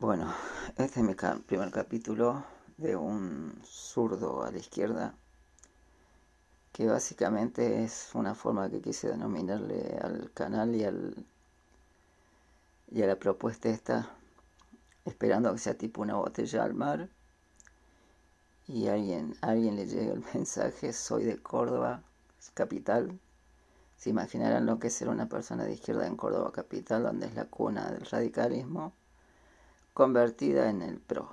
[0.00, 0.32] Bueno,
[0.76, 2.44] este es mi primer capítulo
[2.76, 5.16] de un zurdo a la izquierda,
[6.70, 11.26] que básicamente es una forma que quise denominarle al canal y, al,
[12.92, 14.08] y a la propuesta esta,
[15.04, 17.08] esperando que sea tipo una botella al mar
[18.68, 22.04] y alguien, alguien le llegue el mensaje, soy de Córdoba,
[22.54, 23.18] capital.
[23.96, 27.34] Se imaginarán lo que es ser una persona de izquierda en Córdoba capital, donde es
[27.34, 28.92] la cuna del radicalismo
[29.98, 31.28] convertida en el PRO.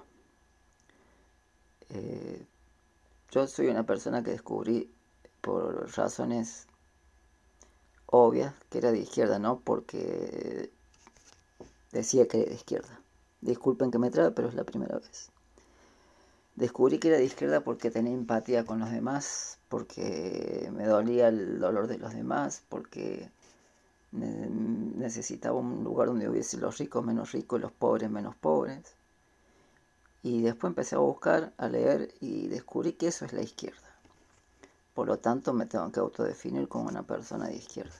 [1.90, 2.48] Eh,
[3.30, 4.92] yo soy una persona que descubrí
[5.40, 6.66] por razones
[8.08, 10.72] obvias que era de izquierda, no porque
[11.92, 13.00] decía que era de izquierda.
[13.42, 15.30] Disculpen que me trabe, pero es la primera vez.
[16.56, 21.60] Descubrí que era de izquierda porque tenía empatía con los demás, porque me dolía el
[21.60, 23.30] dolor de los demás, porque
[24.16, 28.96] necesitaba un lugar donde hubiese los ricos menos ricos y los pobres menos pobres.
[30.24, 33.96] Y después empecé a buscar, a leer y descubrí que eso es la izquierda.
[34.94, 38.00] Por lo tanto, me tengo que autodefinir como una persona de izquierda.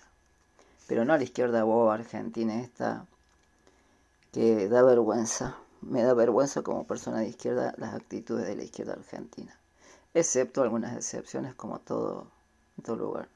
[0.88, 3.06] Pero no a la izquierda boba argentina esta
[4.32, 5.58] que da vergüenza.
[5.82, 9.60] Me da vergüenza como persona de izquierda las actitudes de la izquierda argentina.
[10.14, 12.28] Excepto algunas excepciones como todo,
[12.78, 13.28] en todo lugar.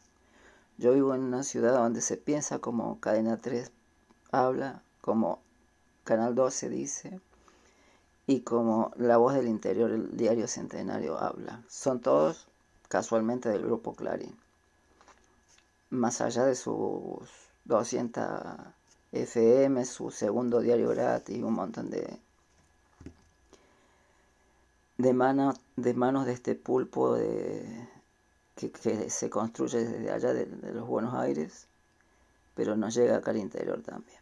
[0.79, 3.69] Yo vivo en una ciudad donde se piensa como Cadena 3
[4.31, 5.41] habla, como
[6.05, 7.19] Canal 12 dice,
[8.27, 11.61] y como La Voz del Interior, el diario Centenario habla.
[11.67, 12.47] Son todos
[12.87, 14.33] casualmente del grupo Clarín.
[15.89, 17.27] Más allá de sus
[17.65, 18.23] 200
[19.11, 22.21] FM, su segundo diario gratis un montón de,
[24.97, 27.98] de, de manos de este pulpo de,
[28.67, 31.67] que, se construye desde allá de, los Buenos Aires,
[32.55, 34.19] pero nos llega acá al interior también.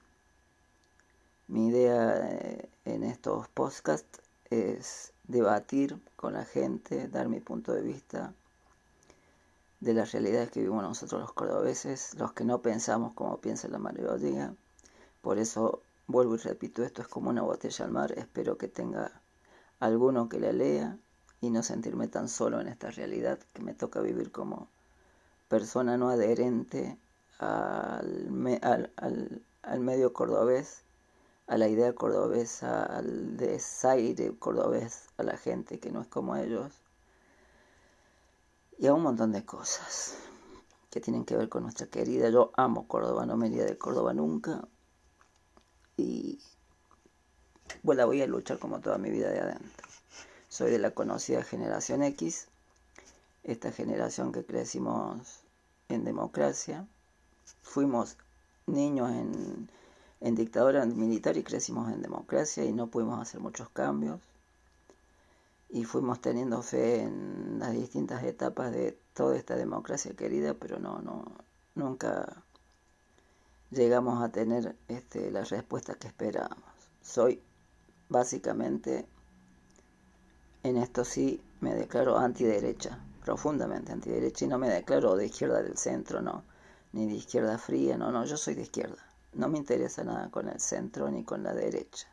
[1.48, 7.82] Mi idea eh, en estos podcasts es debatir con la gente, dar mi punto de
[7.82, 8.34] vista
[9.80, 13.80] de las realidades que vivimos nosotros los cordobeses, los que no pensamos como piensa la
[13.80, 14.54] mayoría.
[15.22, 19.22] Por eso vuelvo y repito, esto es como una botella al mar, espero que tenga
[19.80, 20.98] alguno que la lea
[21.42, 24.68] y no sentirme tan solo en esta realidad que me toca vivir como
[25.48, 26.98] persona no adherente
[27.40, 30.84] al, al, al, medio cordobés,
[31.48, 36.74] a la idea cordobesa, al desaire cordobés, a la gente que no es como ellos,
[38.80, 40.18] y a un montón de cosas
[40.90, 42.30] que tienen que ver con nuestra querida.
[42.30, 44.68] Yo amo Córdoba, no me iría de Córdoba nunca,
[45.96, 46.40] y
[47.84, 49.87] bueno, voy a luchar como toda mi vida de adentro.
[50.58, 52.48] Soy de la conocida generación X,
[53.44, 55.42] esta generación que crecimos
[55.88, 56.88] en democracia.
[57.62, 58.18] Fuimos
[58.66, 59.70] niños en,
[60.20, 64.20] en dictadura militar y crecimos en democracia y no pudimos hacer muchos cambios.
[65.70, 71.04] Y fuimos teniendo fe en las distintas etapas de toda esta democracia querida, pero no,
[71.04, 71.24] no,
[71.76, 72.42] nunca
[73.70, 76.74] llegamos a tener este, la respuesta que esperábamos.
[77.04, 77.44] Soy
[78.10, 79.06] básicamente
[80.68, 85.78] en esto sí me declaro antiderecha, profundamente antiderecha, y no me declaro de izquierda del
[85.78, 86.44] centro, no,
[86.94, 89.04] ni de izquierda fría, no, no, yo soy de izquierda.
[89.34, 92.08] No me interesa nada con el centro ni con la derecha.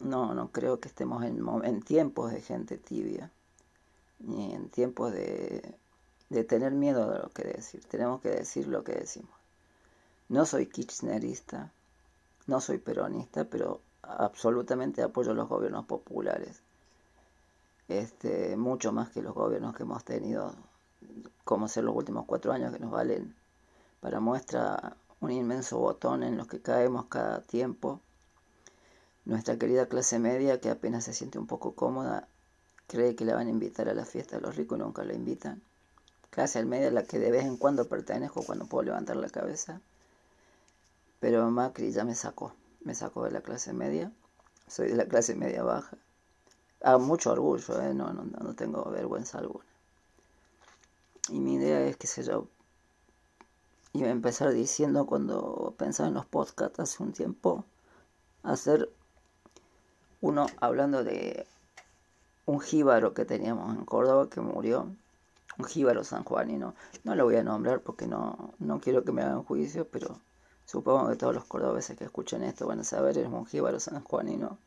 [0.00, 3.30] No, no creo que estemos en, tiempos de gente tibia,
[4.18, 5.76] ni en tiempos de,
[6.28, 7.84] de tener miedo de lo que decir.
[7.84, 9.30] Tenemos que decir lo que decimos.
[10.28, 11.72] No soy kirchnerista,
[12.46, 16.62] no soy peronista, pero absolutamente apoyo los gobiernos populares
[17.98, 20.54] este, mucho más que los gobiernos que hemos tenido,
[21.44, 23.34] como ser los últimos cuatro años que nos valen
[24.00, 28.00] para muestra un inmenso botón en los que caemos cada tiempo.
[29.24, 32.26] Nuestra querida clase media, que apenas se siente un poco cómoda,
[32.88, 35.14] cree que la van a invitar a la fiesta de los ricos y nunca la
[35.14, 35.62] invitan.
[36.30, 39.80] Clase media a la que de vez en cuando pertenezco cuando puedo levantar la cabeza.
[41.20, 44.10] Pero Macri ya me sacó, me sacó de la clase media.
[44.66, 45.96] Soy de la clase media baja
[46.82, 47.94] a mucho orgullo, ¿eh?
[47.94, 49.66] no, no, no tengo vergüenza alguna.
[51.28, 52.48] Y mi idea es, que sé yo,
[53.92, 57.64] iba a empezar diciendo cuando pensaba en los podcasts hace un tiempo,
[58.42, 58.90] hacer
[60.20, 61.46] uno hablando de
[62.46, 64.88] un jíbaro que teníamos en Córdoba que murió,
[65.58, 66.74] un jíbaro sanjuanino.
[67.04, 70.18] No lo voy a nombrar porque no, no quiero que me hagan juicio, pero
[70.64, 74.58] supongo que todos los cordobeses que escuchen esto van a saber, es un jíbaro sanjuanino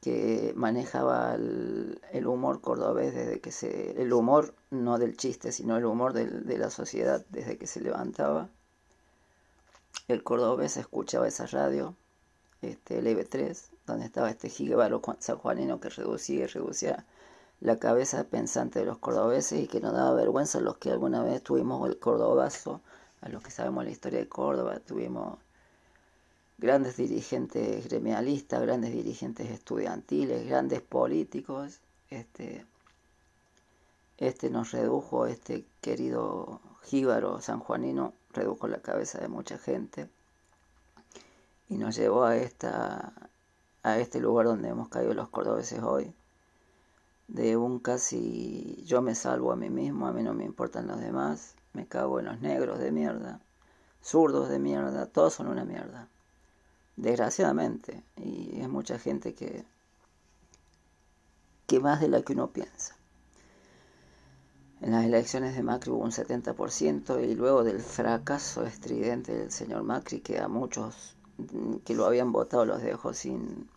[0.00, 4.00] que manejaba el, humor cordobés desde que se...
[4.00, 8.48] el humor no del chiste, sino el humor de la sociedad desde que se levantaba.
[10.08, 11.94] El cordobés escuchaba esa radio
[12.62, 17.06] este, el EB3, donde estaba este jíbaro sanjuanino que reducía y reducía
[17.60, 21.22] la cabeza pensante de los cordobeses y que nos daba vergüenza a los que alguna
[21.22, 22.82] vez tuvimos el cordobazo,
[23.22, 25.38] a los que sabemos la historia de Córdoba, tuvimos
[26.60, 31.80] grandes dirigentes gremialistas, grandes dirigentes estudiantiles, grandes políticos.
[32.10, 32.66] Este,
[34.18, 40.10] este nos redujo, este querido jíbaro sanjuanino, redujo la cabeza de mucha gente
[41.70, 43.14] y nos llevó a, esta,
[43.82, 46.12] a este lugar donde hemos caído los cordobeses hoy.
[47.26, 51.00] De un casi yo me salvo a mí mismo, a mí no me importan los
[51.00, 53.40] demás, me cago en los negros de mierda,
[54.02, 56.08] zurdos de mierda, todos son una mierda.
[56.96, 59.64] Desgraciadamente, y es mucha gente que,
[61.66, 62.96] que más de la que uno piensa.
[64.80, 69.82] En las elecciones de Macri hubo un 70% y luego del fracaso estridente del señor
[69.82, 71.16] Macri, que a muchos
[71.84, 73.68] que lo habían votado los dejó sin,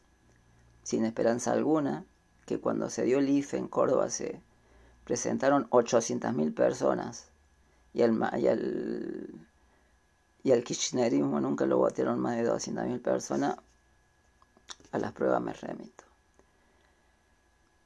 [0.83, 2.05] sin esperanza alguna,
[2.45, 4.41] que cuando se dio el IFE en Córdoba se
[5.03, 7.29] presentaron 800.000 personas
[7.93, 9.47] y al, y, al,
[10.43, 13.57] y al kirchnerismo nunca lo votaron más de 200.000 personas,
[14.91, 16.03] a las pruebas me remito.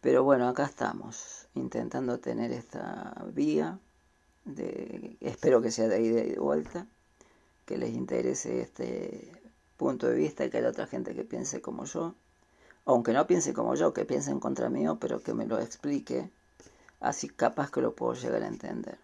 [0.01, 3.80] Pero bueno, acá estamos, intentando tener esta vía,
[5.19, 6.88] espero que sea de ida y de vuelta,
[7.65, 9.31] que les interese este
[9.75, 12.15] punto de vista y que haya otra gente que piense como yo,
[12.86, 16.31] aunque no piense como yo, que piense en contra mío, pero que me lo explique,
[17.00, 18.98] así capaz que lo puedo llegar a entender.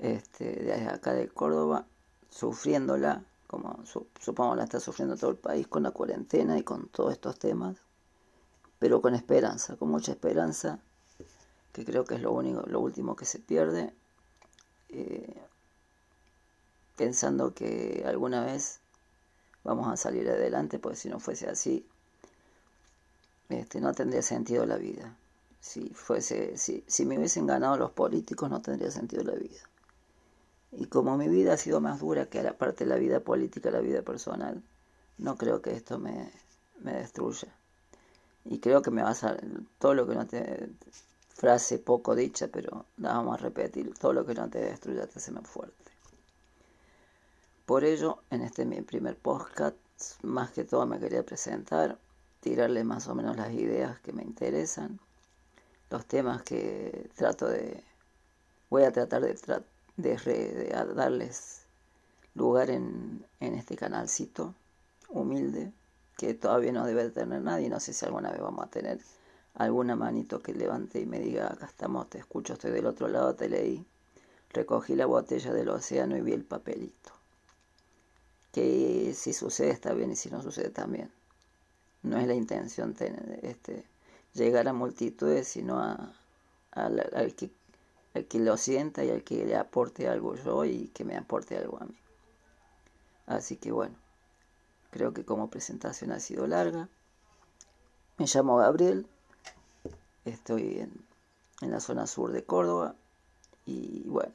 [0.00, 1.86] Este, desde acá de Córdoba,
[2.30, 7.12] sufriéndola, como supongo la está sufriendo todo el país con la cuarentena y con todos
[7.12, 7.76] estos temas,
[8.78, 10.78] pero con esperanza, con mucha esperanza,
[11.74, 13.94] que creo que es lo único, lo último que se pierde,
[14.88, 15.42] eh,
[16.96, 18.80] pensando que alguna vez
[19.64, 21.86] vamos a salir adelante, porque si no fuese así,
[23.50, 25.14] este, no tendría sentido la vida.
[25.60, 29.69] Si, fuese, si, si me hubiesen ganado los políticos, no tendría sentido la vida.
[30.72, 33.70] Y como mi vida ha sido más dura que la parte de la vida política,
[33.70, 34.62] la vida personal,
[35.18, 36.30] no creo que esto me,
[36.80, 37.48] me destruya.
[38.44, 39.36] Y creo que me va a
[39.78, 40.70] todo lo que no te.
[41.28, 45.18] frase poco dicha, pero la vamos a repetir: todo lo que no te destruya te
[45.18, 45.90] hace más fuerte.
[47.66, 49.76] Por ello, en este mi primer podcast,
[50.22, 51.98] más que todo me quería presentar,
[52.40, 54.98] tirarle más o menos las ideas que me interesan,
[55.90, 57.84] los temas que trato de,
[58.70, 59.36] voy a tratar de,
[60.02, 61.62] de, darles
[62.34, 64.54] lugar en, en este canalcito
[65.08, 65.72] humilde
[66.16, 69.00] que todavía no debe tener nadie, no sé si alguna vez vamos a tener
[69.54, 73.34] alguna manito que levante y me diga, acá estamos, te escucho, estoy del otro lado,
[73.34, 73.84] te leí,
[74.50, 77.12] recogí la botella del océano y vi el papelito.
[78.52, 81.10] Que si sucede está bien y si no sucede también.
[82.02, 83.84] No es la intención tener, este,
[84.34, 86.12] llegar a multitudes, sino a,
[86.72, 87.50] al, que,
[88.14, 91.56] al que lo sienta y al que le aporte algo yo y que me aporte
[91.56, 91.96] algo a mí.
[93.26, 93.96] Así que bueno,
[94.90, 96.88] creo que como presentación ha sido larga.
[98.18, 99.06] Me llamo Gabriel,
[100.24, 100.92] estoy en,
[101.60, 102.94] en la zona sur de Córdoba
[103.66, 104.34] y bueno,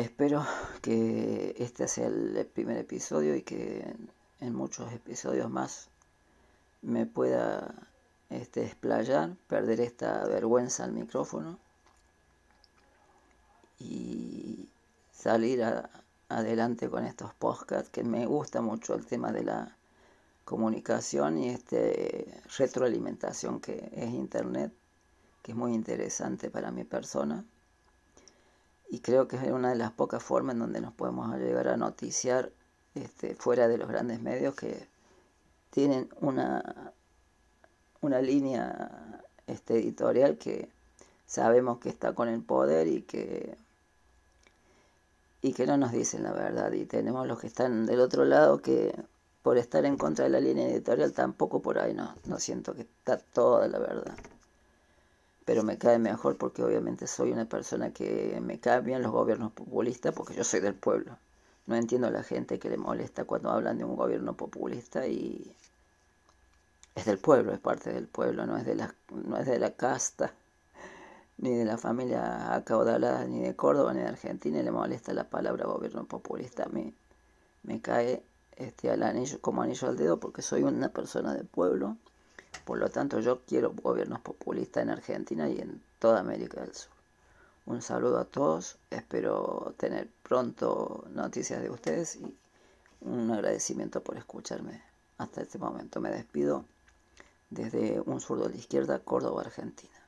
[0.00, 0.46] Espero
[0.80, 3.84] que este sea el primer episodio y que
[4.40, 5.90] en, muchos episodios más
[6.80, 7.74] me pueda
[8.30, 11.58] este, explayar, perder esta vergüenza al micrófono
[13.80, 14.68] y
[15.10, 15.64] salir
[16.28, 19.76] adelante con estos podcasts que me gusta mucho el tema de la
[20.44, 24.72] comunicación y este retroalimentación que es internet
[25.42, 27.44] que es muy interesante para mi persona.
[28.88, 31.76] Y creo que es una de las pocas formas en donde nos podemos llegar a
[31.76, 32.52] noticiar
[32.94, 34.88] este, fuera de los grandes medios que
[35.70, 36.92] tienen una,
[38.00, 40.68] una línea este, editorial que
[41.26, 43.56] sabemos que está con el poder y que
[45.42, 46.72] y que no nos dicen la verdad.
[46.72, 48.94] Y tenemos los que están del otro lado que
[49.42, 52.82] por estar en contra de la línea editorial tampoco por ahí no, no siento que
[52.82, 54.16] está toda la verdad.
[55.44, 59.52] Pero me cae mejor porque obviamente soy una persona que me cae bien los gobiernos
[59.52, 61.16] populistas porque yo soy del pueblo.
[61.66, 65.54] No entiendo a la gente que le molesta cuando hablan de un gobierno populista y
[66.94, 69.72] es del pueblo, es parte del pueblo, no es de la, no es de la
[69.72, 70.32] casta,
[71.40, 75.66] ni de la familia acaudalada, ni de Córdoba, ni de Argentina, le molesta la palabra
[75.66, 76.64] gobierno populista.
[76.64, 76.94] A mí
[77.64, 78.22] me cae
[78.56, 81.96] este, al anillo, como anillo al dedo porque soy una persona del pueblo
[82.64, 86.92] por lo tanto, yo quiero gobiernos populistas en Argentina y en toda América del Sur.
[87.66, 92.36] Un saludo a todos, espero tener pronto noticias de ustedes y
[93.02, 94.82] un agradecimiento por escucharme
[95.18, 96.00] hasta este momento.
[96.00, 96.64] Me despido
[97.50, 99.99] desde un zurdo de la izquierda, Córdoba, Argentina.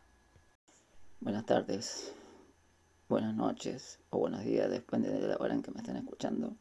[1.22, 2.12] Buenas tardes,
[3.08, 6.56] buenas noches o buenos días, depende de la hora en que me estén escuchando.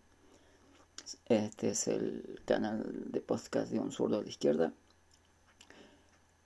[1.26, 4.72] Este es el canal de podcast de un zurdo de la izquierda.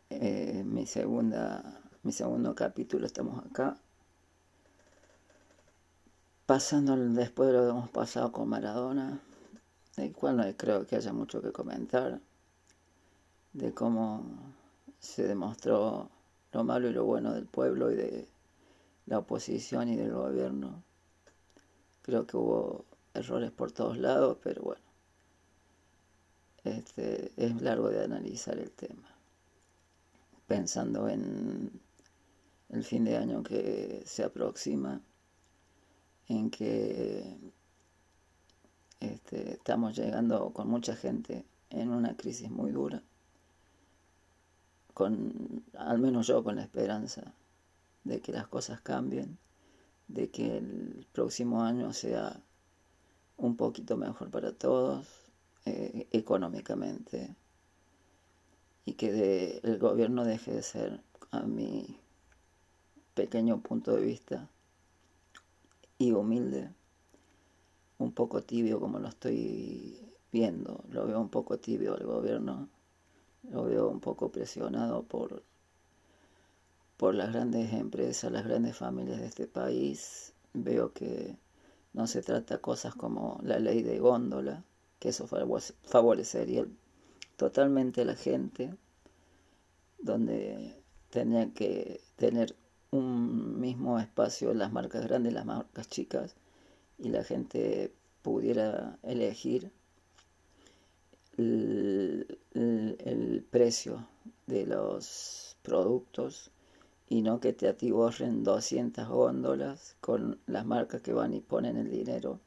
[0.10, 3.76] Eh, mi segunda, mi segundo capítulo estamos acá.
[6.46, 9.20] Pasando después de lo que hemos pasado con Maradona,
[9.98, 12.22] del cual no creo que haya mucho que comentar,
[13.52, 14.24] de cómo
[15.02, 16.15] se demostró
[16.56, 18.30] lo malo y lo bueno del pueblo y de
[19.08, 20.82] la oposición y del gobierno.
[22.02, 24.82] Creo que hubo errores por todos lados, pero bueno,
[26.64, 29.14] este, es largo de analizar el tema.
[30.48, 31.72] Pensando en
[32.70, 35.02] el fin de año que se aproxima,
[36.30, 37.38] en que
[39.02, 43.04] este, estamos llegando con mucha gente en una crisis muy dura,
[44.96, 47.34] con, al menos yo con la esperanza
[48.06, 49.38] de que las cosas cambien,
[50.08, 52.42] de que el próximo año sea
[53.36, 55.06] un poquito mejor para todos
[55.66, 57.36] eh, económicamente
[58.86, 62.00] y que el gobierno deje de ser, a mi
[63.16, 64.50] pequeño punto de vista
[65.98, 66.70] y humilde,
[67.98, 70.00] un poco tibio como lo estoy
[70.32, 72.70] viendo, lo veo un poco tibio el gobierno,
[73.52, 75.44] lo veo un poco presionado por,
[76.98, 81.38] por las grandes empresas, las grandes familias de este país, veo que
[81.94, 84.64] no se trata cosas como la ley de góndola,
[85.00, 86.66] que eso favorecería
[87.38, 88.74] totalmente a la gente,
[90.00, 92.56] donde tenía que tener
[92.92, 96.36] un mismo espacio las marcas grandes las marcas chicas,
[96.98, 99.72] y la gente pudiera elegir
[101.38, 104.08] el, el precio
[104.48, 106.52] de los productos
[107.10, 111.92] y no que te atiborren 200 góndolas con las marcas que van y ponen el
[111.92, 112.40] dinero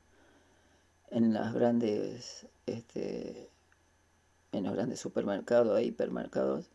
[1.10, 3.50] en las grandes este,
[4.52, 6.70] en los grandes supermercados e hipermercados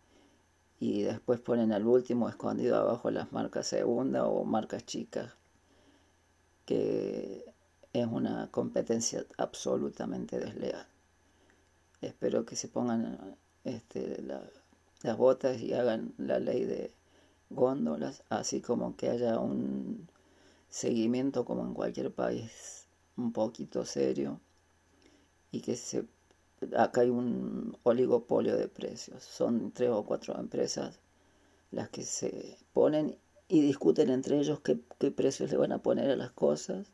[0.79, 5.33] y después ponen al último escondido abajo las marcas segunda o marcas chicas
[6.65, 7.45] que
[7.93, 10.92] es una competencia absolutamente desleal
[12.05, 14.21] espero que se pongan este,
[15.01, 16.91] las botas y hagan la ley de
[17.49, 20.07] góndolas, así como que haya un
[20.69, 24.39] seguimiento como en cualquier país un poquito serio
[25.51, 26.05] y que se
[26.77, 30.99] acá hay un oligopolio de precios, son tres o cuatro empresas
[31.71, 33.17] las que se ponen
[33.47, 36.87] y discuten entre ellos qué, qué precios le van a poner a las cosas.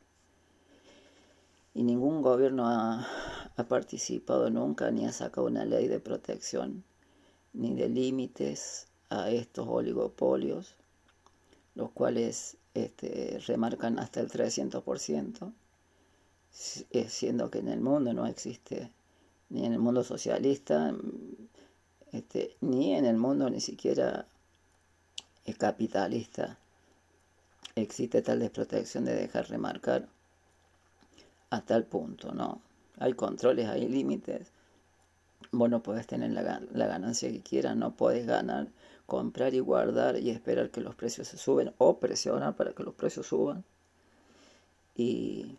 [1.74, 3.08] Y ningún gobierno ha,
[3.60, 6.86] ha participado nunca ni ha sacado una ley de protección
[7.52, 10.76] ni de límites a estos oligopolios,
[11.76, 15.52] los cuales este, remarcan hasta el 300%,
[16.92, 18.94] eh, siendo que en el mundo no existe,
[19.50, 20.96] ni en el mundo socialista,
[22.14, 24.26] este, ni en el mundo ni siquiera
[25.44, 26.58] eh, capitalista,
[27.76, 30.08] existe tal desprotección de dejar remarcar
[31.50, 32.69] a tal punto, ¿no?
[33.00, 34.52] Hay controles, hay límites.
[35.52, 38.68] Vos no tener la, la ganancia que quieras, no podés ganar
[39.10, 42.94] comprar y guardar y esperar que los precios se suben o presionar para que los
[42.94, 43.66] precios suban
[44.96, 45.58] y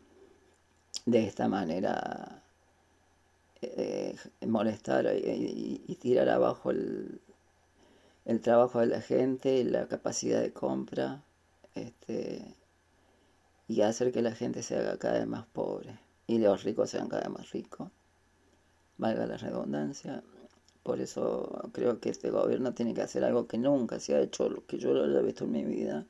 [1.04, 2.42] de esta manera
[3.60, 4.16] eh,
[4.46, 7.20] molestar y, tirar abajo el,
[8.24, 11.22] el, trabajo de la gente, la capacidad de compra
[11.74, 12.54] este,
[13.68, 15.98] y hacer que la gente se haga cada vez más pobre
[16.30, 17.90] y los ricos sean cada vez más ricos,
[18.98, 20.22] valga la redundancia.
[20.84, 24.48] Por eso creo que este gobierno tiene que hacer algo que nunca se ha hecho,
[24.48, 26.06] lo que yo lo he visto en mi vida,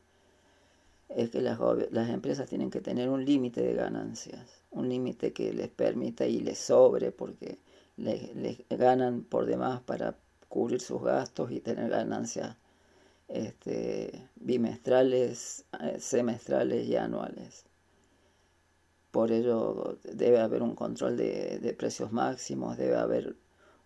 [1.08, 1.58] es que las,
[1.90, 6.40] las empresas tienen que tener un límite de ganancias, un límite que les permita y
[6.40, 7.58] les sobre, porque
[7.96, 10.16] les, ganan por demás para
[10.50, 12.56] cubrir sus gastos y tener ganancias
[13.28, 17.69] este, bimestrales, eh, semestrales y anuales.
[19.10, 23.36] Por ello debe haber un control de, de precios máximos, debe haber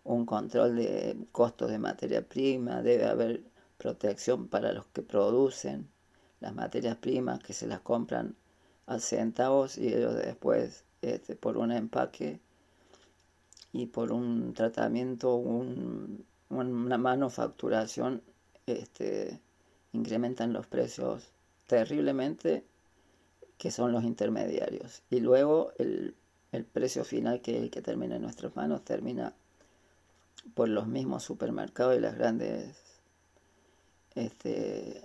[0.03, 3.43] un control de costos de materia prima, debe haber
[3.77, 5.89] protección para los que producen
[6.39, 8.35] las materias primas que se las compran
[8.85, 12.39] a centavos y ellos después este, por un empaque
[13.71, 18.21] y por un tratamiento, un, una manufacturación,
[18.65, 19.41] este,
[19.91, 21.31] incrementan los precios
[21.67, 22.63] terriblemente,
[23.57, 25.03] que son los intermediarios.
[25.09, 26.15] Y luego el,
[26.51, 29.33] el precio final que es el que termina en nuestras manos termina
[30.53, 32.75] por los mismos supermercados y las grandes
[34.15, 35.03] este,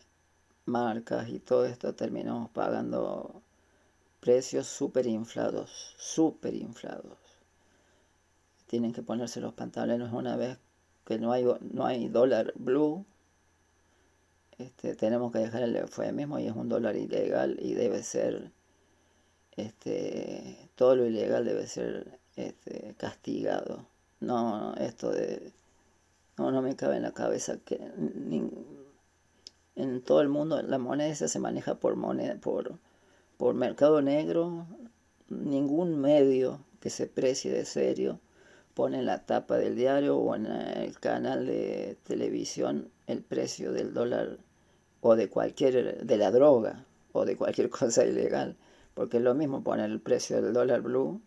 [0.67, 3.43] marcas y todo esto terminamos pagando
[4.21, 7.19] precios súper inflados, súper inflados.
[8.67, 10.59] Tienen que ponerse los pantalones una vez
[11.05, 13.05] que no hay, no hay dólar blue.
[14.61, 18.51] Este, tenemos que dejar el eufemismo y es un dólar ilegal y debe ser,
[19.57, 23.87] este, todo lo ilegal debe ser este, castigado.
[24.21, 25.53] No, esto de,
[26.37, 27.77] no, no me cabe en la cabeza que
[29.77, 32.79] en todo el mundo la moneda se maneja por moneda, por
[33.41, 34.67] por mercado negro,
[35.31, 38.21] ningún medio que se precie de serio
[38.75, 43.95] pone en la tapa del diario o en el canal de televisión el precio del
[43.95, 44.37] dólar
[45.01, 48.57] o de cualquier, de la droga o de cualquier cosa ilegal,
[48.95, 51.21] porque es lo mismo poner el precio del dólar blue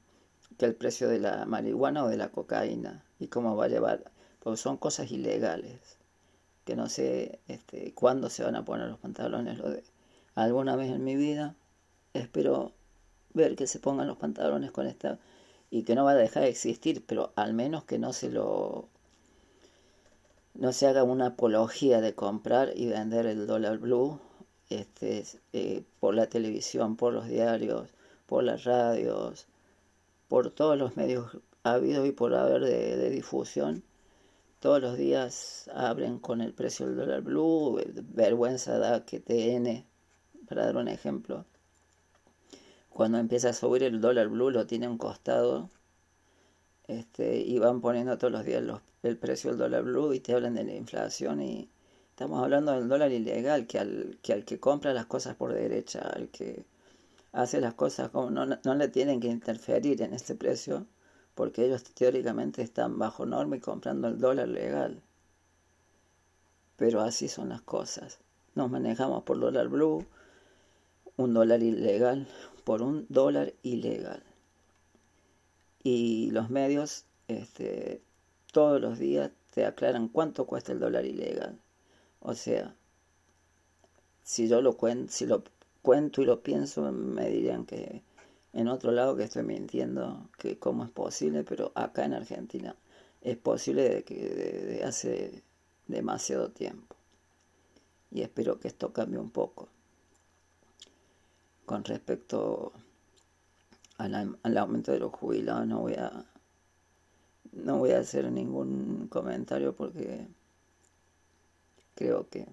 [0.57, 4.11] que el precio de la marihuana o de la cocaína y cómo va a llevar,
[4.39, 5.97] porque son cosas ilegales,
[6.65, 9.83] que no sé este, cuándo se van a poner los pantalones, lo de
[10.35, 11.55] alguna vez en mi vida
[12.13, 12.71] espero
[13.33, 15.19] ver que se pongan los pantalones con esta
[15.69, 18.89] y que no va a dejar de existir, pero al menos que no se lo
[20.53, 24.19] no se haga una apología de comprar y vender el dólar blue
[24.69, 27.89] este, eh, por la televisión, por los diarios,
[28.25, 29.47] por las radios,
[30.27, 33.83] por todos los medios habidos y por haber de, difusión.
[34.59, 37.81] Todos los días abren con el precio del dólar blue,
[38.13, 39.85] vergüenza da que TN,
[40.47, 41.45] para dar un ejemplo,
[42.89, 45.69] cuando empieza a subir el dólar blue lo tiene un costado
[46.87, 48.63] este, y van poniendo todos los días
[49.03, 51.69] el precio del dólar blue y te hablan de la inflación y
[52.09, 55.99] estamos hablando del dólar ilegal que al que, al que compra las cosas por derecha,
[55.99, 56.65] al que
[57.31, 60.85] hace las cosas como no, no le tienen que interferir en este precio
[61.35, 65.01] porque ellos teóricamente están bajo norma y comprando el dólar legal.
[66.77, 68.19] Pero así son las cosas.
[68.55, 70.05] Nos manejamos por dólar blue,
[71.17, 72.27] un dólar ilegal,
[72.63, 74.23] por un dólar ilegal.
[75.83, 78.01] Y los medios este,
[78.51, 81.59] todos los días te aclaran cuánto cuesta el dólar ilegal.
[82.19, 82.75] O sea,
[84.23, 85.43] si yo lo cuento, si lo
[85.81, 88.01] cuento y lo pienso, me dirían que
[88.53, 92.75] en otro lado que estoy mintiendo, que cómo es posible, pero acá en Argentina
[93.21, 95.43] es posible de que de hace
[95.87, 96.95] demasiado tiempo.
[98.11, 99.69] Y espero que esto cambie un poco
[101.65, 102.73] con respecto
[103.97, 106.25] al, aumento de los jubilados no voy a
[107.51, 110.27] no voy a hacer ningún comentario porque
[111.95, 112.47] creo que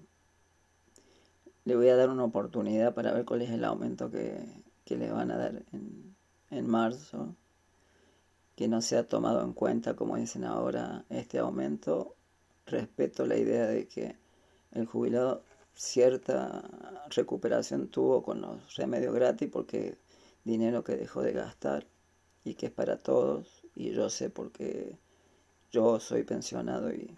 [1.65, 4.43] le voy a dar una oportunidad para ver cuál es el aumento que,
[4.85, 6.15] que le van a dar en,
[6.51, 7.35] en marzo
[8.55, 12.15] que no se ha tomado en cuenta como dicen ahora este aumento.
[12.67, 14.15] Respeto la idea de que
[14.71, 16.63] el jubilado cierta
[17.09, 19.97] recuperación tuvo con los remedios gratis porque
[20.43, 21.87] dinero que dejó de gastar
[22.43, 24.97] y que es para todos y yo sé porque
[25.71, 27.17] yo soy pensionado y,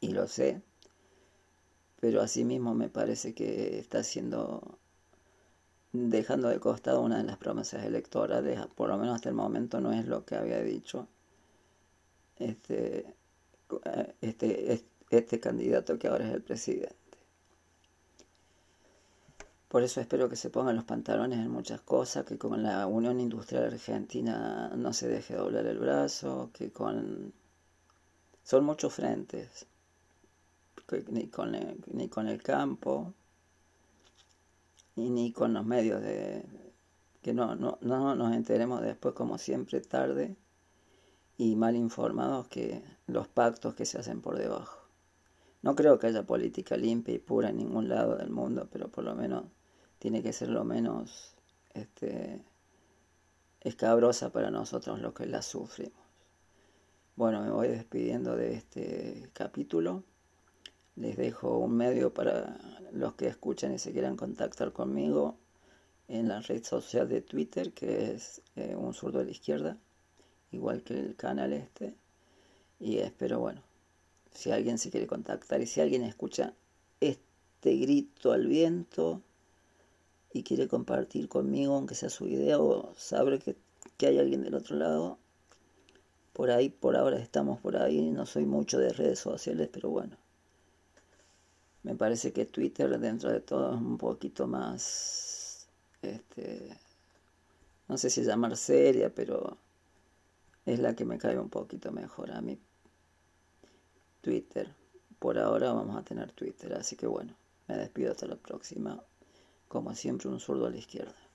[0.00, 0.62] y lo sé
[2.00, 4.78] pero asimismo me parece que está haciendo
[5.92, 9.92] dejando de costado una de las promesas electorales por lo menos hasta el momento no
[9.92, 11.08] es lo que había dicho
[12.38, 13.14] este
[14.20, 16.97] este este candidato que ahora es el presidente.
[19.68, 23.20] Por eso espero que se pongan los pantalones en muchas cosas, que con la Unión
[23.20, 27.34] Industrial Argentina no se deje doblar el brazo, que con...
[28.42, 29.66] Son muchos frentes,
[31.10, 33.12] ni con el, ni con el campo,
[34.96, 36.46] y ni con los medios de...
[37.20, 40.34] que no, no, no nos enteremos después como siempre tarde
[41.36, 44.78] y mal informados que los pactos que se hacen por debajo.
[45.60, 49.04] No creo que haya política limpia y pura en ningún lado del mundo, pero por
[49.04, 49.44] lo menos
[49.98, 51.34] tiene que ser lo menos
[51.74, 52.42] este,
[53.60, 56.08] escabrosa para nosotros los que la sufrimos.
[57.16, 60.04] Bueno, me voy despidiendo de este capítulo.
[60.94, 62.58] Les dejo un medio para
[62.92, 65.36] los que escuchan y se quieran contactar conmigo
[66.06, 69.76] en la red social de Twitter, que es eh, un zurdo de la izquierda,
[70.52, 71.94] igual que el canal este.
[72.80, 73.62] Y espero, bueno,
[74.32, 76.54] si alguien se quiere contactar y si alguien escucha
[77.00, 79.22] este grito al viento
[80.32, 83.56] y quiere compartir conmigo, aunque sea su idea, o sabe que,
[83.96, 85.18] que hay alguien del otro lado,
[86.32, 90.16] por ahí, por ahora estamos por ahí, no soy mucho de redes sociales, pero bueno,
[91.82, 95.68] me parece que Twitter dentro de todo es un poquito más,
[96.02, 96.76] este,
[97.88, 99.56] no sé si llamar seria, pero
[100.66, 102.58] es la que me cae un poquito mejor a mí.
[104.20, 104.74] Twitter.
[105.18, 107.34] Por ahora vamos a tener Twitter, así que bueno,
[107.66, 109.02] me despido hasta la próxima.
[109.68, 111.27] Como siempre, un zurdo a la izquierda.